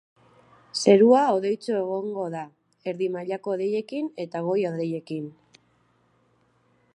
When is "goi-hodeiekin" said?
4.49-5.33